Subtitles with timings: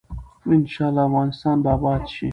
[0.51, 2.27] ان شاء الله افغانستان به اباد شي.